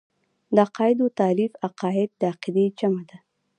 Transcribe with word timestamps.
د 0.55 0.57
عقايدو 0.65 1.05
تعريف 1.19 1.51
عقايد 1.65 2.09
د 2.21 2.21
عقيدې 2.31 2.65
جمع 2.79 3.01
ده. 3.09 3.17